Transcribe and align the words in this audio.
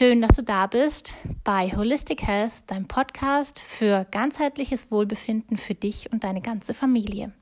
Schön, 0.00 0.22
dass 0.22 0.36
du 0.36 0.42
da 0.42 0.66
bist 0.66 1.14
bei 1.44 1.76
Holistic 1.76 2.26
Health, 2.26 2.54
dein 2.68 2.88
Podcast 2.88 3.60
für 3.60 4.06
ganzheitliches 4.10 4.90
Wohlbefinden 4.90 5.58
für 5.58 5.74
dich 5.74 6.10
und 6.10 6.24
deine 6.24 6.40
ganze 6.40 6.72
Familie. 6.72 7.34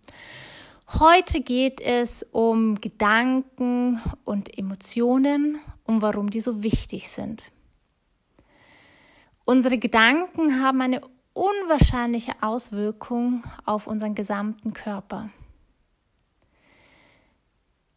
Heute 0.98 1.40
geht 1.40 1.80
es 1.80 2.24
um 2.32 2.80
Gedanken 2.80 4.02
und 4.24 4.58
Emotionen 4.58 5.60
und 5.84 6.02
warum 6.02 6.30
die 6.30 6.40
so 6.40 6.64
wichtig 6.64 7.08
sind. 7.10 7.52
Unsere 9.44 9.78
Gedanken 9.78 10.60
haben 10.60 10.80
eine 10.80 11.02
unwahrscheinliche 11.34 12.32
Auswirkung 12.40 13.44
auf 13.66 13.86
unseren 13.86 14.16
gesamten 14.16 14.72
Körper. 14.72 15.30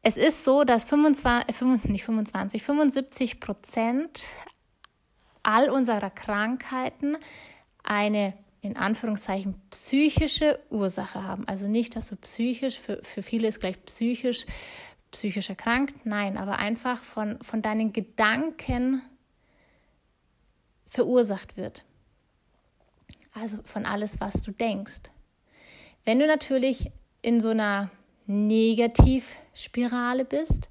Es 0.03 0.17
ist 0.17 0.43
so, 0.43 0.63
dass 0.63 0.83
25, 0.83 1.61
äh, 1.61 1.91
nicht 1.91 2.05
25, 2.05 2.63
75 2.63 3.39
Prozent 3.39 4.25
all 5.43 5.69
unserer 5.69 6.09
Krankheiten 6.09 7.17
eine 7.83 8.33
in 8.61 8.77
Anführungszeichen 8.77 9.55
psychische 9.71 10.59
Ursache 10.69 11.23
haben. 11.23 11.47
Also 11.47 11.67
nicht, 11.67 11.95
dass 11.95 12.09
du 12.09 12.15
psychisch, 12.15 12.79
für, 12.79 13.03
für 13.03 13.23
viele 13.23 13.47
ist 13.47 13.59
gleich 13.59 13.83
psychisch, 13.85 14.45
psychisch 15.09 15.49
erkrankt, 15.49 16.05
nein, 16.05 16.37
aber 16.37 16.59
einfach 16.59 17.03
von, 17.03 17.41
von 17.41 17.61
deinen 17.61 17.91
Gedanken 17.91 19.01
verursacht 20.85 21.57
wird. 21.57 21.85
Also 23.33 23.59
von 23.63 23.85
alles, 23.85 24.19
was 24.19 24.41
du 24.41 24.51
denkst. 24.51 25.01
Wenn 26.05 26.19
du 26.19 26.27
natürlich 26.27 26.91
in 27.21 27.41
so 27.41 27.49
einer 27.49 27.89
Negativspirale 28.27 30.25
bist, 30.25 30.69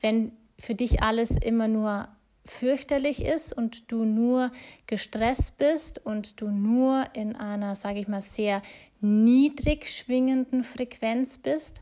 wenn 0.00 0.32
für 0.58 0.74
dich 0.74 1.02
alles 1.02 1.30
immer 1.30 1.68
nur 1.68 2.08
fürchterlich 2.50 3.24
ist 3.24 3.56
und 3.56 3.90
du 3.90 4.04
nur 4.04 4.52
gestresst 4.86 5.56
bist 5.58 6.04
und 6.04 6.40
du 6.40 6.48
nur 6.48 7.06
in 7.14 7.36
einer, 7.36 7.74
sage 7.74 8.00
ich 8.00 8.08
mal, 8.08 8.22
sehr 8.22 8.62
niedrig 9.00 9.88
schwingenden 9.88 10.64
Frequenz 10.64 11.38
bist, 11.38 11.80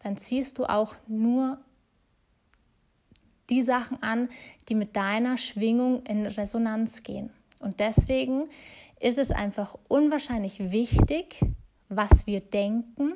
dann 0.00 0.16
ziehst 0.16 0.58
du 0.58 0.64
auch 0.64 0.94
nur 1.06 1.58
die 3.50 3.62
Sachen 3.62 4.02
an, 4.02 4.28
die 4.68 4.74
mit 4.74 4.96
deiner 4.96 5.36
Schwingung 5.36 6.04
in 6.06 6.26
Resonanz 6.26 7.02
gehen. 7.02 7.30
Und 7.58 7.80
deswegen 7.80 8.48
ist 9.00 9.18
es 9.18 9.30
einfach 9.30 9.76
unwahrscheinlich 9.88 10.70
wichtig, 10.70 11.40
was 11.88 12.26
wir 12.26 12.40
denken 12.40 13.14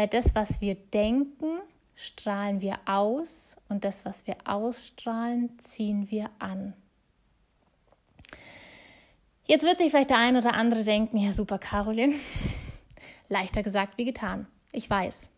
weil 0.00 0.08
das, 0.08 0.34
was 0.34 0.62
wir 0.62 0.76
denken, 0.76 1.60
strahlen 2.00 2.62
wir 2.62 2.78
aus 2.86 3.56
und 3.68 3.84
das, 3.84 4.06
was 4.06 4.26
wir 4.26 4.36
ausstrahlen, 4.44 5.58
ziehen 5.58 6.10
wir 6.10 6.30
an. 6.38 6.72
Jetzt 9.44 9.64
wird 9.64 9.78
sich 9.78 9.90
vielleicht 9.90 10.10
der 10.10 10.16
eine 10.16 10.38
oder 10.38 10.54
andere 10.54 10.82
denken, 10.82 11.18
ja 11.18 11.32
super, 11.32 11.58
Caroline, 11.58 12.14
leichter 13.28 13.62
gesagt 13.62 13.98
wie 13.98 14.06
getan. 14.06 14.46
Ich 14.72 14.88
weiß. 14.88 15.30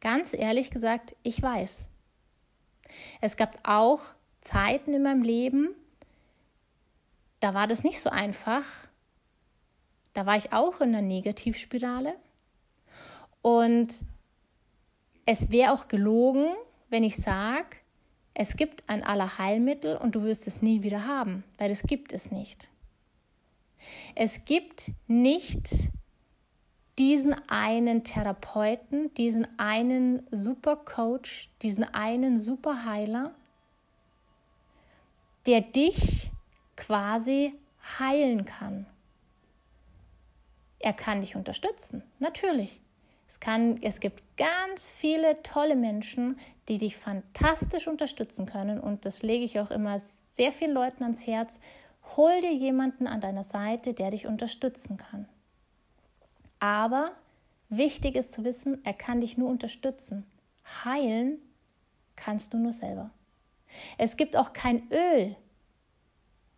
Ganz 0.00 0.32
ehrlich 0.32 0.70
gesagt, 0.70 1.14
ich 1.22 1.42
weiß. 1.42 1.90
Es 3.20 3.36
gab 3.36 3.58
auch 3.62 4.00
Zeiten 4.40 4.94
in 4.94 5.02
meinem 5.02 5.22
Leben, 5.22 5.68
da 7.40 7.52
war 7.52 7.66
das 7.66 7.84
nicht 7.84 8.00
so 8.00 8.08
einfach. 8.08 8.64
Da 10.14 10.24
war 10.24 10.36
ich 10.36 10.54
auch 10.54 10.80
in 10.80 10.94
einer 10.94 11.02
Negativspirale. 11.02 12.14
Und 13.42 13.92
es 15.26 15.50
wäre 15.50 15.72
auch 15.72 15.88
gelogen, 15.88 16.46
wenn 16.88 17.04
ich 17.04 17.16
sage, 17.16 17.76
es 18.32 18.56
gibt 18.56 18.88
ein 18.88 19.02
Allerheilmittel 19.02 19.96
und 19.96 20.14
du 20.14 20.22
wirst 20.22 20.46
es 20.46 20.62
nie 20.62 20.82
wieder 20.82 21.04
haben, 21.04 21.42
weil 21.58 21.70
es 21.70 21.82
gibt 21.82 22.12
es 22.12 22.30
nicht. 22.30 22.70
Es 24.14 24.44
gibt 24.44 24.92
nicht 25.06 25.88
diesen 26.98 27.34
einen 27.48 28.04
Therapeuten, 28.04 29.12
diesen 29.14 29.46
einen 29.58 30.26
Supercoach, 30.30 31.50
diesen 31.62 31.84
einen 31.84 32.38
Superheiler, 32.38 33.34
der 35.46 35.60
dich 35.60 36.30
quasi 36.76 37.54
heilen 37.98 38.44
kann. 38.44 38.86
Er 40.78 40.92
kann 40.92 41.20
dich 41.20 41.36
unterstützen, 41.36 42.02
natürlich. 42.18 42.80
Es, 43.28 43.40
kann, 43.40 43.82
es 43.82 44.00
gibt 44.00 44.22
ganz 44.36 44.90
viele 44.90 45.42
tolle 45.42 45.76
Menschen, 45.76 46.38
die 46.68 46.78
dich 46.78 46.96
fantastisch 46.96 47.88
unterstützen 47.88 48.46
können 48.46 48.78
und 48.78 49.04
das 49.04 49.22
lege 49.22 49.44
ich 49.44 49.58
auch 49.58 49.70
immer 49.70 49.98
sehr 50.32 50.52
vielen 50.52 50.72
Leuten 50.72 51.02
ans 51.02 51.26
Herz. 51.26 51.58
Hol 52.16 52.40
dir 52.40 52.52
jemanden 52.52 53.06
an 53.06 53.20
deiner 53.20 53.42
Seite, 53.42 53.94
der 53.94 54.10
dich 54.10 54.26
unterstützen 54.26 54.96
kann. 54.96 55.28
Aber 56.60 57.12
wichtig 57.68 58.14
ist 58.14 58.32
zu 58.32 58.44
wissen, 58.44 58.84
er 58.84 58.94
kann 58.94 59.20
dich 59.20 59.36
nur 59.36 59.48
unterstützen. 59.48 60.24
Heilen 60.84 61.38
kannst 62.14 62.54
du 62.54 62.58
nur 62.58 62.72
selber. 62.72 63.10
Es 63.98 64.16
gibt 64.16 64.36
auch 64.36 64.52
kein 64.52 64.88
Öl 64.90 65.36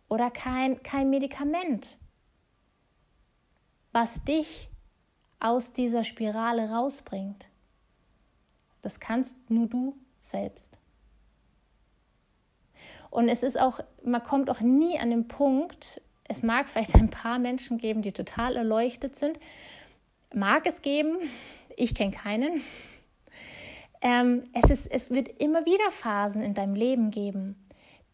oder 0.07 0.29
kein, 0.31 0.81
kein 0.83 1.09
Medikament, 1.09 1.97
was 3.91 4.23
dich 4.23 4.69
aus 5.39 5.73
dieser 5.73 6.03
Spirale 6.03 6.69
rausbringt. 6.69 7.47
Das 8.81 8.99
kannst 8.99 9.35
nur 9.49 9.67
du 9.67 9.95
selbst. 10.19 10.77
Und 13.09 13.29
es 13.29 13.43
ist 13.43 13.59
auch, 13.59 13.79
man 14.03 14.23
kommt 14.23 14.49
auch 14.49 14.61
nie 14.61 14.99
an 14.99 15.09
den 15.09 15.27
Punkt, 15.27 16.01
es 16.29 16.43
mag 16.43 16.69
vielleicht 16.69 16.95
ein 16.95 17.09
paar 17.09 17.39
Menschen 17.39 17.79
geben, 17.79 18.03
die 18.03 18.11
total 18.11 18.55
erleuchtet 18.55 19.15
sind. 19.15 19.39
Mag 20.31 20.67
es 20.67 20.83
geben, 20.83 21.17
ich 21.75 21.95
kenne 21.95 22.11
keinen. 22.11 22.61
Ähm, 24.01 24.43
es, 24.53 24.69
ist, 24.69 24.87
es 24.87 25.09
wird 25.09 25.27
immer 25.41 25.65
wieder 25.65 25.91
Phasen 25.91 26.41
in 26.41 26.53
deinem 26.53 26.75
Leben 26.75 27.09
geben, 27.09 27.67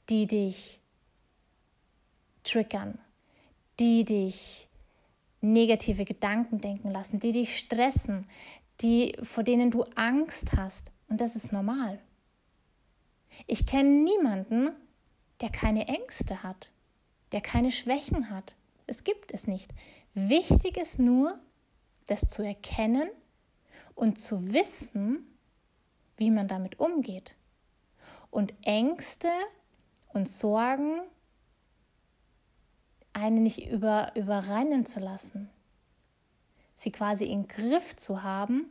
die 0.09 0.27
dich 0.27 0.79
triggern, 2.43 2.97
die 3.79 4.05
dich 4.05 4.67
negative 5.53 6.05
Gedanken 6.05 6.59
denken 6.59 6.91
lassen, 6.91 7.19
die 7.19 7.31
dich 7.31 7.57
stressen, 7.57 8.27
die, 8.81 9.15
vor 9.23 9.43
denen 9.43 9.71
du 9.71 9.83
Angst 9.95 10.53
hast. 10.55 10.91
Und 11.07 11.21
das 11.21 11.35
ist 11.35 11.51
normal. 11.51 11.99
Ich 13.47 13.65
kenne 13.65 13.89
niemanden, 13.89 14.71
der 15.41 15.49
keine 15.49 15.87
Ängste 15.87 16.43
hat, 16.43 16.71
der 17.31 17.41
keine 17.41 17.71
Schwächen 17.71 18.29
hat. 18.29 18.55
Es 18.87 19.03
gibt 19.03 19.33
es 19.33 19.47
nicht. 19.47 19.73
Wichtig 20.13 20.77
ist 20.77 20.99
nur, 20.99 21.39
das 22.07 22.21
zu 22.21 22.43
erkennen 22.43 23.09
und 23.95 24.19
zu 24.19 24.53
wissen, 24.53 25.25
wie 26.17 26.31
man 26.31 26.47
damit 26.47 26.79
umgeht. 26.79 27.35
Und 28.29 28.53
Ängste 28.63 29.29
und 30.13 30.29
Sorgen 30.29 31.01
eine 33.15 33.39
nicht 33.39 33.67
über, 33.67 34.11
überrennen 34.15 34.85
zu 34.85 34.99
lassen, 34.99 35.49
sie 36.75 36.91
quasi 36.91 37.25
im 37.25 37.47
Griff 37.47 37.95
zu 37.95 38.23
haben 38.23 38.65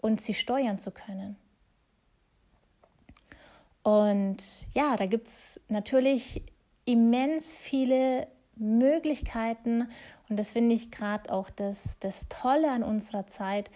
und 0.00 0.20
sie 0.20 0.34
steuern 0.34 0.78
zu 0.78 0.90
können. 0.90 1.36
Und 3.82 4.36
ja, 4.74 4.96
da 4.96 5.06
gibt 5.06 5.28
es 5.28 5.58
natürlich 5.68 6.42
immens 6.84 7.54
viele 7.54 8.28
Möglichkeiten 8.56 9.88
und 10.28 10.36
das 10.36 10.50
finde 10.50 10.74
ich 10.74 10.90
gerade 10.90 11.32
auch 11.32 11.48
das, 11.48 11.98
das 12.00 12.28
Tolle 12.28 12.70
an 12.70 12.82
unserer 12.82 13.26
Zeit. 13.26 13.70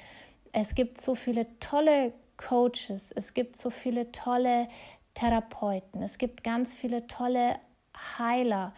Es 0.52 0.74
gibt 0.74 1.00
so 1.00 1.14
viele 1.14 1.46
tolle 1.58 2.12
Coaches, 2.36 3.12
es 3.12 3.32
gibt 3.32 3.56
so 3.56 3.70
viele 3.70 4.12
tolle 4.12 4.68
Therapeuten, 5.14 6.02
es 6.02 6.18
gibt 6.18 6.44
ganz 6.44 6.74
viele 6.74 7.06
tolle 7.06 7.58
Heiler, 8.18 8.74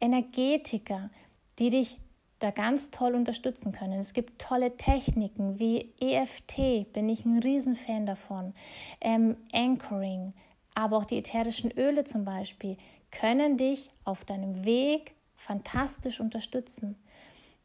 Energetiker, 0.00 1.10
die 1.58 1.70
dich 1.70 1.98
da 2.38 2.50
ganz 2.50 2.90
toll 2.90 3.14
unterstützen 3.14 3.72
können. 3.72 3.98
Es 3.98 4.12
gibt 4.12 4.40
tolle 4.40 4.76
Techniken 4.76 5.58
wie 5.58 5.92
EFT, 6.00 6.92
bin 6.92 7.08
ich 7.08 7.24
ein 7.24 7.38
Riesenfan 7.38 8.04
davon, 8.04 8.54
ähm, 9.00 9.36
Anchoring, 9.52 10.34
aber 10.74 10.98
auch 10.98 11.06
die 11.06 11.18
ätherischen 11.18 11.70
Öle 11.72 12.04
zum 12.04 12.24
Beispiel 12.24 12.76
können 13.10 13.56
dich 13.56 13.90
auf 14.04 14.24
deinem 14.24 14.64
Weg 14.64 15.14
fantastisch 15.36 16.20
unterstützen. 16.20 16.96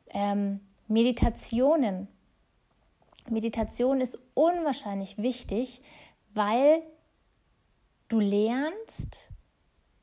Ähm, 0.09 0.61
Meditationen. 0.87 2.07
Meditation 3.29 4.01
ist 4.01 4.19
unwahrscheinlich 4.33 5.17
wichtig, 5.17 5.81
weil 6.33 6.81
du 8.07 8.19
lernst, 8.19 9.29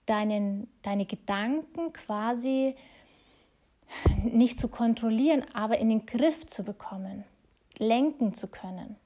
deinen, 0.08 0.68
deine 0.82 1.06
Gedanken 1.06 1.92
quasi 1.92 2.74
nicht 4.22 4.58
zu 4.58 4.68
kontrollieren, 4.68 5.44
aber 5.54 5.78
in 5.78 5.88
den 5.88 6.06
Griff 6.06 6.46
zu 6.46 6.62
bekommen, 6.62 7.24
lenken 7.78 8.34
zu 8.34 8.48
können. 8.48 8.96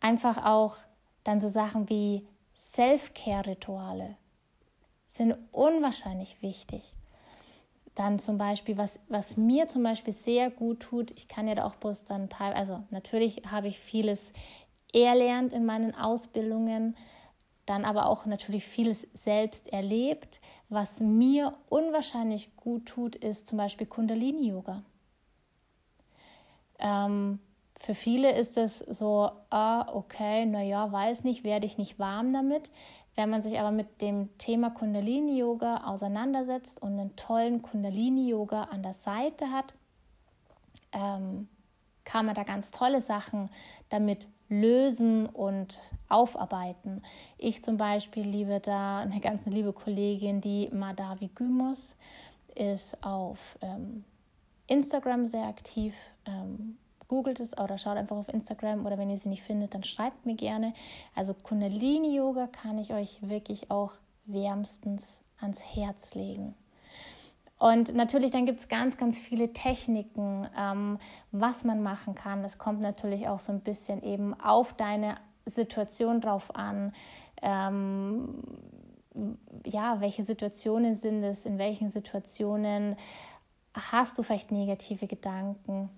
Einfach 0.00 0.44
auch 0.44 0.76
dann 1.24 1.40
so 1.40 1.48
Sachen 1.48 1.88
wie 1.88 2.26
Self-Care-Rituale 2.54 4.16
sind 5.08 5.36
unwahrscheinlich 5.52 6.42
wichtig. 6.42 6.94
Dann 7.94 8.18
zum 8.18 8.36
Beispiel, 8.36 8.76
was, 8.76 8.98
was 9.08 9.38
mir 9.38 9.68
zum 9.68 9.82
Beispiel 9.82 10.12
sehr 10.12 10.50
gut 10.50 10.80
tut, 10.80 11.10
ich 11.12 11.28
kann 11.28 11.48
ja 11.48 11.54
da 11.54 11.64
auch 11.64 11.76
bloß 11.76 12.04
dann 12.04 12.28
teilweise, 12.28 12.74
also 12.74 12.84
natürlich 12.90 13.42
habe 13.50 13.68
ich 13.68 13.80
vieles 13.80 14.34
erlernt 14.92 15.54
in 15.54 15.64
meinen 15.64 15.94
Ausbildungen, 15.94 16.96
dann 17.66 17.84
aber 17.84 18.06
auch 18.06 18.26
natürlich 18.26 18.64
vieles 18.64 19.06
selbst 19.12 19.68
erlebt. 19.72 20.40
Was 20.68 21.00
mir 21.00 21.56
unwahrscheinlich 21.68 22.56
gut 22.56 22.86
tut, 22.86 23.16
ist 23.16 23.46
zum 23.46 23.58
Beispiel 23.58 23.86
Kundalini-Yoga. 23.86 24.82
Ähm, 26.78 27.40
für 27.78 27.94
viele 27.94 28.32
ist 28.36 28.56
es 28.56 28.78
so, 28.78 29.30
ah, 29.50 29.92
okay, 29.92 30.46
naja, 30.46 30.90
weiß 30.90 31.24
nicht, 31.24 31.44
werde 31.44 31.66
ich 31.66 31.76
nicht 31.76 31.98
warm 31.98 32.32
damit. 32.32 32.70
Wenn 33.16 33.30
man 33.30 33.42
sich 33.42 33.58
aber 33.58 33.70
mit 33.70 34.02
dem 34.02 34.36
Thema 34.38 34.70
Kundalini-Yoga 34.70 35.84
auseinandersetzt 35.86 36.80
und 36.80 36.98
einen 36.98 37.16
tollen 37.16 37.62
Kundalini-Yoga 37.62 38.64
an 38.64 38.82
der 38.82 38.94
Seite 38.94 39.50
hat, 39.50 39.72
ähm, 40.92 41.48
kann 42.04 42.26
man 42.26 42.34
da 42.34 42.44
ganz 42.44 42.70
tolle 42.70 43.00
Sachen 43.00 43.50
damit 43.88 44.28
lösen 44.48 45.26
und 45.26 45.80
aufarbeiten. 46.08 47.02
Ich 47.38 47.62
zum 47.62 47.76
Beispiel 47.76 48.24
liebe 48.24 48.60
da 48.60 49.00
eine 49.00 49.20
ganz 49.20 49.44
liebe 49.46 49.72
Kollegin, 49.72 50.40
die 50.40 50.68
Madavi 50.72 51.28
Gümos, 51.34 51.96
ist 52.54 53.02
auf 53.04 53.38
ähm, 53.60 54.04
Instagram 54.66 55.26
sehr 55.26 55.46
aktiv. 55.46 55.94
Ähm, 56.26 56.76
googelt 57.08 57.40
es 57.40 57.56
oder 57.58 57.78
schaut 57.78 57.96
einfach 57.96 58.16
auf 58.16 58.28
Instagram 58.28 58.84
oder 58.86 58.98
wenn 58.98 59.10
ihr 59.10 59.18
sie 59.18 59.28
nicht 59.28 59.42
findet, 59.42 59.74
dann 59.74 59.84
schreibt 59.84 60.26
mir 60.26 60.34
gerne. 60.34 60.72
Also 61.14 61.34
Kundalini 61.34 62.16
Yoga 62.16 62.46
kann 62.46 62.78
ich 62.78 62.92
euch 62.92 63.18
wirklich 63.22 63.70
auch 63.70 63.92
wärmstens 64.24 65.16
ans 65.40 65.60
Herz 65.62 66.14
legen. 66.14 66.54
Und 67.58 67.94
natürlich, 67.94 68.30
dann 68.30 68.44
gibt 68.44 68.60
es 68.60 68.68
ganz, 68.68 68.96
ganz 68.96 69.18
viele 69.18 69.52
Techniken, 69.52 70.46
ähm, 70.58 70.98
was 71.32 71.64
man 71.64 71.82
machen 71.82 72.14
kann. 72.14 72.44
Es 72.44 72.58
kommt 72.58 72.80
natürlich 72.80 73.28
auch 73.28 73.40
so 73.40 73.52
ein 73.52 73.60
bisschen 73.60 74.02
eben 74.02 74.38
auf 74.38 74.74
deine 74.74 75.16
Situation 75.46 76.20
drauf 76.20 76.54
an. 76.54 76.92
Ähm, 77.40 78.42
ja, 79.64 80.00
welche 80.00 80.24
Situationen 80.24 80.96
sind 80.96 81.24
es? 81.24 81.46
In 81.46 81.58
welchen 81.58 81.88
Situationen 81.88 82.96
hast 83.72 84.18
du 84.18 84.22
vielleicht 84.22 84.52
negative 84.52 85.06
Gedanken? 85.06 85.88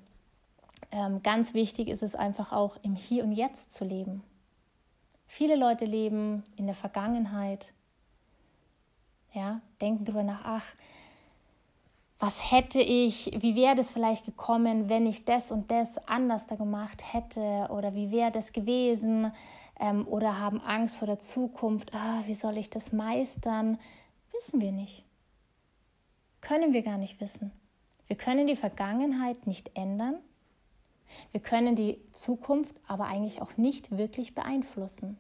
ähm, 0.90 1.22
ganz 1.22 1.54
wichtig 1.54 1.88
ist 1.88 2.02
es 2.02 2.14
einfach 2.14 2.52
auch 2.52 2.76
im 2.82 2.94
Hier 2.94 3.25
und 3.25 3.32
Jetzt 3.32 3.72
zu 3.72 3.84
leben. 3.84 4.22
Viele 5.26 5.56
Leute 5.56 5.84
leben 5.84 6.43
in 6.56 6.66
der 6.66 6.75
Vergangenheit, 6.75 7.72
ja, 9.34 9.61
denken 9.81 10.04
darüber 10.04 10.22
nach, 10.22 10.40
ach, 10.44 10.75
was 12.19 12.50
hätte 12.50 12.81
ich, 12.81 13.31
wie 13.41 13.55
wäre 13.55 13.76
das 13.76 13.93
vielleicht 13.93 14.25
gekommen, 14.25 14.88
wenn 14.88 15.06
ich 15.06 15.25
das 15.25 15.53
und 15.53 15.70
das 15.70 15.99
anders 16.09 16.47
da 16.47 16.56
gemacht 16.56 17.12
hätte 17.12 17.69
oder 17.70 17.94
wie 17.94 18.11
wäre 18.11 18.32
das 18.32 18.53
gewesen 18.53 19.32
ähm, 19.79 20.06
oder 20.09 20.38
haben 20.38 20.61
Angst 20.61 20.97
vor 20.97 21.06
der 21.06 21.20
Zukunft, 21.20 21.94
ah, 21.94 22.23
wie 22.26 22.35
soll 22.35 22.59
ich 22.59 22.70
das 22.70 22.93
meistern, 22.93 23.79
wissen 24.32 24.61
wir 24.61 24.73
nicht. 24.73 25.05
Können 26.41 26.73
wir 26.73 26.82
gar 26.82 26.99
nicht 26.99 27.20
wissen. 27.20 27.53
Wir 28.09 28.17
können 28.17 28.47
die 28.47 28.56
Vergangenheit 28.56 29.47
nicht 29.47 29.76
ändern, 29.76 30.17
wir 31.32 31.41
können 31.41 31.76
die 31.76 31.99
Zukunft 32.12 32.75
aber 32.87 33.06
eigentlich 33.06 33.41
auch 33.41 33.56
nicht 33.56 33.97
wirklich 33.97 34.35
beeinflussen. 34.35 35.19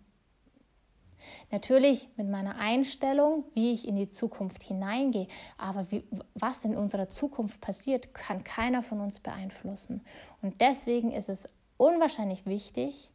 Natürlich 1.50 2.08
mit 2.16 2.28
meiner 2.28 2.56
Einstellung, 2.56 3.44
wie 3.54 3.72
ich 3.72 3.86
in 3.86 3.96
die 3.96 4.10
Zukunft 4.10 4.62
hineingehe, 4.62 5.28
aber 5.56 5.90
wie, 5.90 6.04
was 6.34 6.64
in 6.64 6.76
unserer 6.76 7.08
Zukunft 7.08 7.60
passiert, 7.60 8.14
kann 8.14 8.44
keiner 8.44 8.82
von 8.82 9.00
uns 9.00 9.20
beeinflussen. 9.20 10.04
Und 10.42 10.60
deswegen 10.60 11.12
ist 11.12 11.28
es 11.28 11.48
unwahrscheinlich 11.76 12.46
wichtig, 12.46 13.10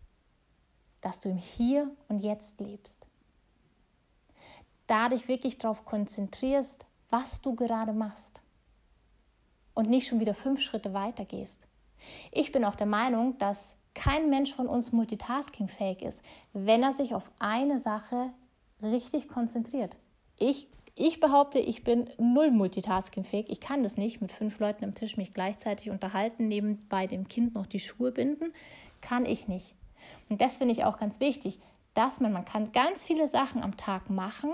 dass 1.01 1.19
du 1.19 1.30
im 1.30 1.38
Hier 1.38 1.92
und 2.07 2.19
Jetzt 2.19 2.60
lebst. 2.60 3.06
Da 4.88 5.10
dich 5.10 5.27
wirklich 5.27 5.57
darauf 5.57 5.86
konzentrierst, 5.86 6.86
was 7.10 7.42
du 7.42 7.56
gerade 7.56 7.94
machst 7.94 8.42
und 9.74 9.89
nicht 9.89 10.07
schon 10.07 10.19
wieder 10.19 10.33
fünf 10.33 10.62
Schritte 10.62 10.94
weiter 10.94 11.25
gehst. 11.25 11.68
Ich 12.31 12.51
bin 12.51 12.65
auch 12.65 12.75
der 12.75 12.88
Meinung, 12.88 13.38
dass 13.38 13.75
kein 13.93 14.29
Mensch 14.29 14.53
von 14.53 14.67
uns 14.67 14.91
multitaskingfähig 14.91 16.01
ist, 16.01 16.21
wenn 16.53 16.83
er 16.83 16.93
sich 16.93 17.13
auf 17.13 17.31
eine 17.39 17.79
Sache 17.79 18.33
richtig 18.81 19.27
konzentriert. 19.27 19.97
Ich, 20.39 20.67
ich 20.95 21.19
behaupte, 21.19 21.59
ich 21.59 21.83
bin 21.83 22.09
null 22.17 22.51
multitaskingfähig. 22.51 23.49
Ich 23.49 23.59
kann 23.59 23.83
das 23.83 23.97
nicht, 23.97 24.21
mit 24.21 24.31
fünf 24.31 24.59
Leuten 24.59 24.83
am 24.83 24.95
Tisch 24.95 25.17
mich 25.17 25.33
gleichzeitig 25.33 25.89
unterhalten, 25.89 26.47
nebenbei 26.47 27.07
dem 27.07 27.27
Kind 27.27 27.55
noch 27.55 27.65
die 27.65 27.79
Schuhe 27.79 28.11
binden. 28.11 28.53
Kann 29.01 29.25
ich 29.25 29.47
nicht. 29.47 29.75
Und 30.29 30.41
das 30.41 30.57
finde 30.57 30.73
ich 30.73 30.83
auch 30.83 30.97
ganz 30.97 31.19
wichtig, 31.19 31.59
dass 31.93 32.19
man, 32.19 32.33
man 32.33 32.45
kann 32.45 32.71
ganz 32.71 33.03
viele 33.03 33.27
Sachen 33.27 33.61
am 33.61 33.77
Tag 33.77 34.09
machen, 34.09 34.51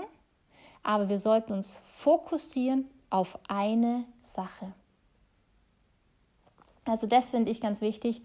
aber 0.82 1.08
wir 1.08 1.18
sollten 1.18 1.52
uns 1.52 1.80
fokussieren 1.84 2.86
auf 3.08 3.38
eine 3.48 4.04
Sache. 4.22 4.72
Also 6.84 7.06
das 7.06 7.30
finde 7.30 7.50
ich 7.50 7.60
ganz 7.60 7.80
wichtig. 7.80 8.22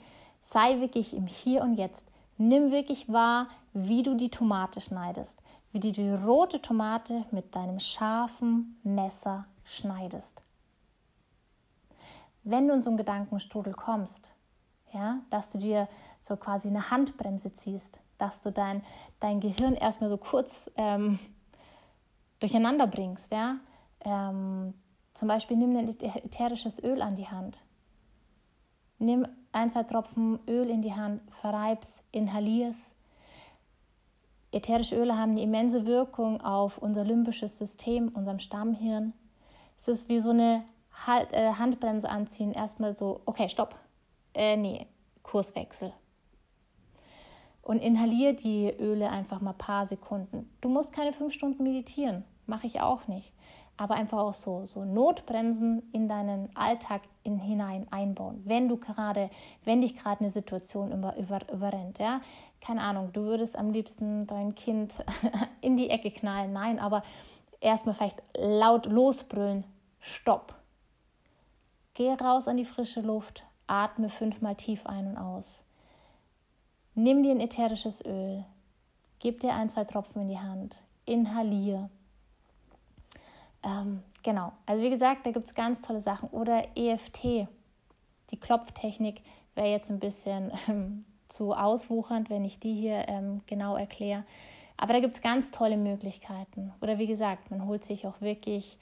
Sei 0.47 0.79
wirklich 0.79 1.15
im 1.15 1.25
Hier 1.25 1.63
und 1.63 1.73
Jetzt. 1.73 2.05
Nimm 2.37 2.71
wirklich 2.71 3.11
wahr, 3.11 3.47
wie 3.73 4.03
du 4.03 4.13
die 4.13 4.29
Tomate 4.29 4.79
schneidest, 4.79 5.41
wie 5.71 5.79
du 5.79 5.91
die 5.91 6.11
rote 6.11 6.61
Tomate 6.61 7.25
mit 7.31 7.55
deinem 7.55 7.79
scharfen 7.79 8.79
Messer 8.83 9.47
schneidest. 9.63 10.43
Wenn 12.43 12.67
du 12.67 12.75
in 12.75 12.83
so 12.83 12.91
einen 12.91 12.97
Gedankenstrudel 12.97 13.73
kommst, 13.73 14.35
ja, 14.93 15.17
dass 15.31 15.49
du 15.49 15.57
dir 15.57 15.89
so 16.21 16.37
quasi 16.37 16.67
eine 16.67 16.91
Handbremse 16.91 17.51
ziehst, 17.53 17.99
dass 18.19 18.41
du 18.41 18.51
dein, 18.51 18.83
dein 19.19 19.39
Gehirn 19.39 19.73
erstmal 19.73 20.11
so 20.11 20.17
kurz 20.17 20.69
ähm, 20.77 21.17
durcheinander 22.39 22.85
bringst, 22.85 23.31
ja. 23.31 23.55
Ähm, 24.01 24.75
zum 25.15 25.27
Beispiel 25.27 25.57
nimm 25.57 25.75
ein 25.75 25.89
ätherisches 25.89 26.83
Öl 26.83 27.01
an 27.01 27.15
die 27.15 27.29
Hand. 27.29 27.63
Nimm 28.99 29.27
ein, 29.55 29.69
zwei 29.69 29.83
Tropfen 29.83 30.39
Öl 30.47 30.69
in 30.69 30.81
die 30.81 30.93
Hand, 30.93 31.21
verreib's, 31.41 32.01
inhalier's. 32.11 32.93
Ätherische 34.51 34.95
Öle 34.95 35.17
haben 35.17 35.31
eine 35.31 35.41
immense 35.41 35.85
Wirkung 35.85 36.41
auf 36.41 36.77
unser 36.77 37.03
limbisches 37.03 37.57
System, 37.57 38.09
unserem 38.09 38.39
Stammhirn. 38.39 39.13
Es 39.77 39.87
ist 39.87 40.09
wie 40.09 40.19
so 40.19 40.29
eine 40.29 40.63
halt, 41.05 41.33
äh, 41.33 41.53
Handbremse 41.53 42.09
anziehen. 42.09 42.51
Erstmal 42.53 42.93
so, 42.93 43.21
okay, 43.25 43.49
stopp. 43.49 43.75
Äh, 44.33 44.57
nee, 44.57 44.87
Kurswechsel. 45.23 45.91
Und 47.61 47.81
inhalier 47.81 48.33
die 48.33 48.69
Öle 48.79 49.09
einfach 49.09 49.41
mal 49.41 49.51
ein 49.51 49.57
paar 49.57 49.87
Sekunden. 49.87 50.49
Du 50.61 50.69
musst 50.69 50.93
keine 50.93 51.11
fünf 51.11 51.33
Stunden 51.33 51.63
meditieren. 51.63 52.23
Mache 52.45 52.67
ich 52.67 52.79
auch 52.79 53.07
nicht 53.07 53.33
aber 53.77 53.95
einfach 53.95 54.19
auch 54.19 54.33
so, 54.33 54.65
so 54.65 54.85
Notbremsen 54.85 55.83
in 55.91 56.07
deinen 56.07 56.55
Alltag 56.55 57.01
in, 57.23 57.37
hinein 57.37 57.87
einbauen. 57.91 58.41
Wenn 58.45 58.69
du 58.69 58.77
gerade, 58.77 59.29
wenn 59.65 59.81
dich 59.81 59.95
gerade 59.95 60.21
eine 60.21 60.29
Situation 60.29 60.91
über, 60.91 61.15
über, 61.17 61.39
überrennt, 61.51 61.99
ja, 61.99 62.21
keine 62.61 62.81
Ahnung, 62.81 63.11
du 63.11 63.23
würdest 63.23 63.57
am 63.57 63.71
liebsten 63.71 64.27
dein 64.27 64.55
Kind 64.55 65.03
in 65.61 65.75
die 65.75 65.89
Ecke 65.89 66.09
knallen, 66.09 66.53
nein, 66.53 66.79
aber 66.79 67.03
erstmal 67.59 67.95
vielleicht 67.95 68.23
laut 68.37 68.85
losbrüllen, 68.85 69.65
stopp. 69.99 70.55
Geh 71.93 72.13
raus 72.13 72.47
an 72.47 72.57
die 72.57 72.65
frische 72.65 73.01
Luft, 73.01 73.43
atme 73.67 74.09
fünfmal 74.09 74.55
tief 74.55 74.85
ein 74.85 75.07
und 75.07 75.17
aus. 75.17 75.63
Nimm 76.93 77.23
dir 77.23 77.31
ein 77.31 77.41
ätherisches 77.41 78.05
Öl, 78.05 78.45
gib 79.19 79.41
dir 79.41 79.53
ein, 79.53 79.67
zwei 79.67 79.83
Tropfen 79.83 80.21
in 80.21 80.27
die 80.29 80.39
Hand, 80.39 80.77
inhaliere 81.05 81.89
ähm, 83.65 84.03
genau, 84.23 84.53
also 84.65 84.83
wie 84.83 84.89
gesagt, 84.89 85.25
da 85.25 85.31
gibt 85.31 85.47
es 85.47 85.53
ganz 85.53 85.81
tolle 85.81 85.99
Sachen. 85.99 86.29
Oder 86.29 86.63
EFT, 86.75 87.47
die 88.31 88.39
Klopftechnik 88.39 89.21
wäre 89.55 89.67
jetzt 89.67 89.89
ein 89.89 89.99
bisschen 89.99 90.51
ähm, 90.67 91.05
zu 91.27 91.53
auswuchernd, 91.53 92.29
wenn 92.29 92.45
ich 92.45 92.59
die 92.59 92.73
hier 92.73 93.07
ähm, 93.07 93.41
genau 93.47 93.75
erkläre. 93.75 94.23
Aber 94.77 94.93
da 94.93 94.99
gibt 94.99 95.15
es 95.15 95.21
ganz 95.21 95.51
tolle 95.51 95.77
Möglichkeiten. 95.77 96.73
Oder 96.81 96.99
wie 96.99 97.07
gesagt, 97.07 97.49
man 97.49 97.65
holt 97.65 97.83
sich 97.83 98.05
auch 98.05 98.19
wirklich 98.21 98.77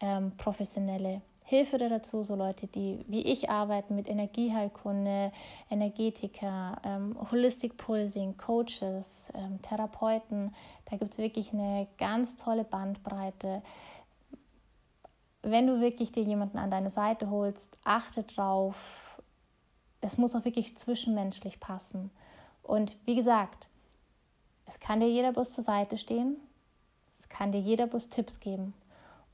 ähm, 0.00 0.32
professionelle 0.36 1.22
Hilfe 1.48 1.78
dazu, 1.78 2.22
so 2.22 2.34
Leute, 2.34 2.66
die 2.66 3.06
wie 3.08 3.22
ich 3.22 3.48
arbeiten 3.48 3.96
mit 3.96 4.06
Energieheilkunde, 4.06 5.32
Energetiker, 5.70 6.76
ähm, 6.84 7.16
Holistic 7.32 7.78
Pulsing, 7.78 8.36
Coaches, 8.36 9.30
ähm, 9.34 9.58
Therapeuten. 9.62 10.54
Da 10.90 10.98
gibt 10.98 11.12
es 11.12 11.18
wirklich 11.18 11.54
eine 11.54 11.86
ganz 11.96 12.36
tolle 12.36 12.64
Bandbreite 12.64 13.62
wenn 15.42 15.66
du 15.66 15.80
wirklich 15.80 16.12
dir 16.12 16.22
jemanden 16.22 16.58
an 16.58 16.70
deine 16.70 16.90
Seite 16.90 17.30
holst, 17.30 17.78
achte 17.84 18.24
drauf, 18.24 19.20
es 20.00 20.18
muss 20.18 20.34
auch 20.34 20.44
wirklich 20.44 20.76
zwischenmenschlich 20.76 21.60
passen. 21.60 22.10
Und 22.62 22.96
wie 23.04 23.14
gesagt, 23.14 23.68
Es 24.68 24.78
kann 24.78 25.00
dir 25.00 25.08
jeder 25.08 25.32
Bus 25.32 25.52
zur 25.52 25.64
Seite 25.64 25.96
stehen. 25.96 26.36
Es 27.18 27.30
kann 27.30 27.52
dir 27.52 27.60
jeder 27.60 27.86
Bus 27.86 28.10
Tipps 28.10 28.38
geben. 28.38 28.74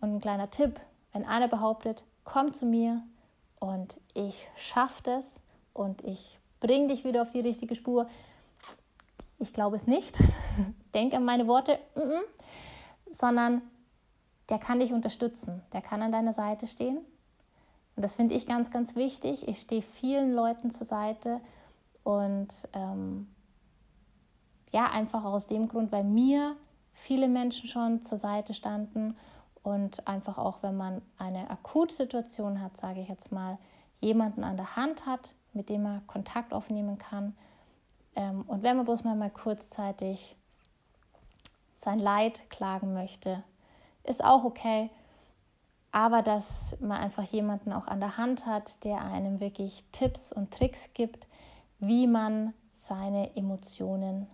Und 0.01 0.15
ein 0.15 0.21
kleiner 0.21 0.49
Tipp, 0.49 0.81
wenn 1.13 1.25
einer 1.25 1.49
behauptet, 1.49 2.05
komm 2.23 2.53
zu 2.53 2.67
mir 2.67 3.03
und 3.59 3.99
ich 4.15 4.49
schaffe 4.55 5.03
das 5.03 5.41
und 5.73 6.05
ich 6.05 6.39
bringe 6.61 6.87
dich 6.87 7.05
wieder 7.05 7.23
auf 7.23 7.33
die 7.33 7.41
richtige 7.41 7.75
Spur, 7.75 8.09
ich 9.41 9.53
glaube 9.53 9.75
es 9.75 9.89
nicht. 9.89 10.17
Denk 10.95 11.15
an 11.15 11.25
meine 11.25 11.49
Worte, 11.49 11.81
mm 11.97 12.01
-mm. 12.01 12.23
sondern 13.11 13.63
der 14.49 14.59
kann 14.59 14.81
dich 14.81 14.93
unterstützen, 14.93 15.63
der 15.73 15.81
kann 15.81 16.03
an 16.03 16.13
deiner 16.13 16.33
Seite 16.33 16.67
stehen. 16.67 16.99
Und 17.97 18.03
das 18.03 18.17
finde 18.17 18.35
ich 18.35 18.47
ganz, 18.47 18.71
ganz 18.71 18.97
wichtig. 18.97 19.47
Ich 19.49 19.61
stehe 19.61 19.83
vielen 19.83 20.35
Leuten 20.35 20.71
zur 20.71 20.87
Seite 20.87 21.41
und 22.03 22.49
ähm, 22.73 23.29
ja, 24.73 24.91
einfach 24.91 25.25
aus 25.25 25.47
dem 25.47 25.69
Grund, 25.69 25.93
weil 25.93 26.05
mir 26.05 26.57
viele 26.93 27.29
Menschen 27.29 27.69
schon 27.69 28.03
zur 28.03 28.19
Seite 28.19 28.55
standen 28.55 29.17
und 29.63 30.07
einfach 30.07 30.37
auch, 30.37 30.63
wenn 30.63 30.77
man 30.77 31.01
eine 31.17 31.49
Akutsituation 31.51 32.61
hat, 32.61 32.77
sage 32.77 33.01
ich 33.01 33.09
jetzt 33.09 33.33
mal, 33.33 33.59
jemanden 34.01 34.45
an 34.45 34.57
der 34.57 34.77
Hand 34.77 35.07
hat, 35.07 35.35
mit 35.53 35.69
dem 35.69 35.85
man 35.85 36.07
Kontakt 36.07 36.53
aufnehmen 36.53 36.99
kann. 36.99 37.37
Ähm, 38.17 38.43
und 38.43 38.63
wenn 38.63 38.77
man 38.77 38.85
bloß 38.85 39.05
mal, 39.05 39.17
mal 39.17 39.31
kurzzeitig 39.31 40.37
sein 41.75 41.99
Leid 41.99 42.49
klagen 42.51 42.93
möchte, 42.93 43.43
ist 44.05 44.23
auch 44.23 44.45
okay. 44.45 44.91
Aber 45.93 46.23
dass 46.23 46.77
man 46.81 46.99
einfach 46.99 47.23
jemanden 47.25 47.73
auch 47.73 47.87
an 47.87 48.01
der 48.01 48.17
Hand 48.17 48.47
hat, 48.47 48.85
der 48.85 49.01
einem 49.01 49.41
wirklich 49.41 49.85
Tipps 49.93 50.33
und 50.33 50.53
Tricks 50.53 50.91
gibt, 50.93 51.27
wie 51.79 52.07
man 52.07 52.53
seine 52.73 53.37
Emotionen 53.37 54.27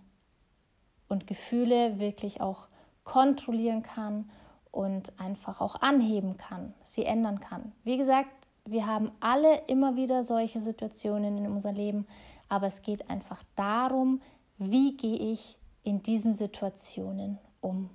und 1.07 1.27
Gefühle 1.27 1.99
wirklich 1.99 2.41
auch 2.41 2.67
kontrollieren 3.03 3.81
kann 3.83 4.29
und 4.71 5.19
einfach 5.19 5.61
auch 5.61 5.75
anheben 5.81 6.37
kann, 6.37 6.73
sie 6.83 7.05
ändern 7.05 7.39
kann. 7.39 7.73
Wie 7.83 7.97
gesagt, 7.97 8.29
wir 8.65 8.87
haben 8.87 9.11
alle 9.19 9.61
immer 9.67 9.95
wieder 9.95 10.23
solche 10.23 10.61
Situationen 10.61 11.37
in 11.37 11.47
unserem 11.47 11.75
Leben, 11.75 12.07
aber 12.47 12.67
es 12.67 12.81
geht 12.81 13.09
einfach 13.09 13.43
darum, 13.55 14.21
wie 14.57 14.95
gehe 14.95 15.17
ich 15.17 15.57
in 15.83 16.01
diesen 16.03 16.35
Situationen 16.35 17.39
um. 17.59 17.89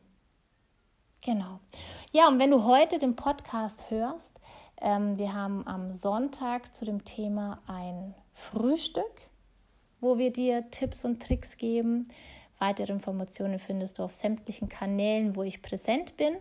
Genau. 1.26 1.58
Ja, 2.12 2.28
und 2.28 2.38
wenn 2.38 2.52
du 2.52 2.62
heute 2.62 2.98
den 2.98 3.16
Podcast 3.16 3.90
hörst, 3.90 4.38
ähm, 4.80 5.18
wir 5.18 5.34
haben 5.34 5.66
am 5.66 5.92
Sonntag 5.92 6.72
zu 6.72 6.84
dem 6.84 7.04
Thema 7.04 7.58
ein 7.66 8.14
Frühstück, 8.32 9.28
wo 10.00 10.18
wir 10.18 10.32
dir 10.32 10.70
Tipps 10.70 11.04
und 11.04 11.20
Tricks 11.20 11.56
geben. 11.56 12.06
Weitere 12.60 12.92
Informationen 12.92 13.58
findest 13.58 13.98
du 13.98 14.04
auf 14.04 14.12
sämtlichen 14.12 14.68
Kanälen, 14.68 15.34
wo 15.34 15.42
ich 15.42 15.62
präsent 15.62 16.16
bin. 16.16 16.36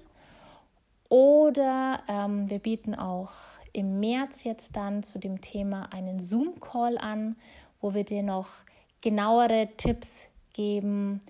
Oder 1.09 2.03
ähm, 2.07 2.47
wir 2.51 2.59
bieten 2.59 2.93
auch 2.93 3.31
im 3.73 3.99
März 3.99 4.43
jetzt 4.43 4.75
dann 4.75 5.01
zu 5.01 5.17
dem 5.17 5.41
Thema 5.41 5.91
einen 5.91 6.19
Zoom-Call 6.19 6.99
an, 6.99 7.37
wo 7.81 7.95
wir 7.95 8.03
dir 8.03 8.21
noch 8.21 8.49
genauere 9.01 9.67
Tipps 9.77 10.27
geben, 10.53 11.21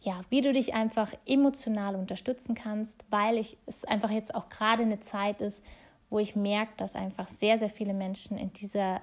ja, 0.00 0.22
wie 0.30 0.40
du 0.40 0.52
dich 0.52 0.74
einfach 0.74 1.12
emotional 1.26 1.94
unterstützen 1.94 2.54
kannst, 2.54 2.96
weil 3.10 3.36
ich, 3.36 3.58
es 3.66 3.84
einfach 3.84 4.10
jetzt 4.10 4.34
auch 4.34 4.48
gerade 4.48 4.82
eine 4.82 5.00
Zeit 5.00 5.40
ist, 5.40 5.62
wo 6.08 6.18
ich 6.18 6.34
merke, 6.34 6.72
dass 6.76 6.96
einfach 6.96 7.28
sehr, 7.28 7.58
sehr 7.58 7.68
viele 7.68 7.92
Menschen 7.92 8.38
in 8.38 8.52
dieser, 8.52 9.02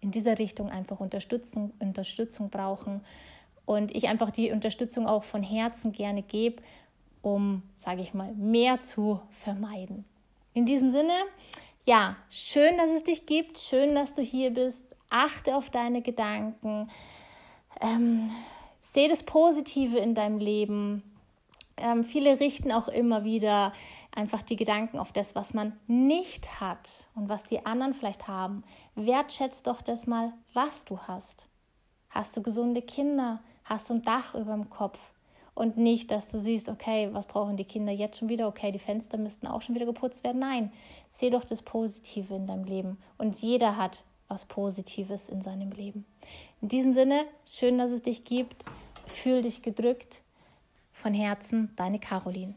in 0.00 0.10
dieser 0.10 0.38
Richtung 0.38 0.70
einfach 0.70 1.00
Unterstützung, 1.00 1.72
Unterstützung 1.78 2.50
brauchen 2.50 3.00
und 3.64 3.94
ich 3.94 4.08
einfach 4.08 4.30
die 4.30 4.52
Unterstützung 4.52 5.06
auch 5.06 5.24
von 5.24 5.42
Herzen 5.42 5.92
gerne 5.92 6.22
gebe, 6.22 6.62
um, 7.22 7.62
sage 7.74 8.02
ich 8.02 8.12
mal, 8.12 8.32
mehr 8.34 8.80
zu 8.80 9.20
vermeiden. 9.30 10.04
In 10.54 10.66
diesem 10.66 10.90
Sinne, 10.90 11.12
ja, 11.84 12.16
schön, 12.28 12.76
dass 12.76 12.90
es 12.90 13.04
dich 13.04 13.26
gibt, 13.26 13.58
schön, 13.58 13.94
dass 13.94 14.14
du 14.14 14.22
hier 14.22 14.52
bist. 14.52 14.82
Achte 15.08 15.56
auf 15.56 15.70
deine 15.70 16.02
Gedanken. 16.02 16.88
Ähm, 17.80 18.30
Seh 18.94 19.08
das 19.08 19.22
Positive 19.22 19.96
in 19.96 20.14
deinem 20.14 20.36
Leben. 20.36 21.02
Ähm, 21.78 22.04
viele 22.04 22.40
richten 22.40 22.70
auch 22.70 22.88
immer 22.88 23.24
wieder 23.24 23.72
einfach 24.14 24.42
die 24.42 24.56
Gedanken 24.56 24.98
auf 24.98 25.12
das, 25.12 25.34
was 25.34 25.54
man 25.54 25.72
nicht 25.86 26.60
hat 26.60 27.08
und 27.14 27.30
was 27.30 27.42
die 27.42 27.64
anderen 27.64 27.94
vielleicht 27.94 28.28
haben. 28.28 28.64
Wertschätzt 28.94 29.66
doch 29.66 29.80
das 29.80 30.06
mal, 30.06 30.34
was 30.52 30.84
du 30.84 30.98
hast. 30.98 31.46
Hast 32.10 32.36
du 32.36 32.42
gesunde 32.42 32.82
Kinder? 32.82 33.40
Hast 33.64 33.88
du 33.88 33.94
ein 33.94 34.02
Dach 34.02 34.34
über 34.34 34.52
dem 34.52 34.68
Kopf? 34.68 34.98
Und 35.54 35.78
nicht, 35.78 36.10
dass 36.10 36.30
du 36.30 36.38
siehst, 36.38 36.68
okay, 36.68 37.08
was 37.12 37.24
brauchen 37.24 37.56
die 37.56 37.64
Kinder 37.64 37.92
jetzt 37.92 38.18
schon 38.18 38.28
wieder? 38.28 38.46
Okay, 38.46 38.72
die 38.72 38.78
Fenster 38.78 39.16
müssten 39.16 39.46
auch 39.46 39.62
schon 39.62 39.74
wieder 39.74 39.86
geputzt 39.86 40.22
werden. 40.22 40.40
Nein, 40.40 40.70
seh 41.12 41.30
doch 41.30 41.46
das 41.46 41.62
Positive 41.62 42.34
in 42.34 42.46
deinem 42.46 42.64
Leben. 42.64 42.98
Und 43.16 43.40
jeder 43.40 43.78
hat 43.78 44.04
was 44.28 44.46
Positives 44.46 45.28
in 45.28 45.42
seinem 45.42 45.70
Leben. 45.70 46.06
In 46.60 46.68
diesem 46.68 46.94
Sinne, 46.94 47.24
schön, 47.46 47.78
dass 47.78 47.90
es 47.90 48.02
dich 48.02 48.24
gibt. 48.24 48.64
Fühl 49.06 49.42
dich 49.42 49.62
gedrückt. 49.62 50.22
Von 50.92 51.14
Herzen, 51.14 51.70
deine 51.76 51.98
Caroline. 51.98 52.54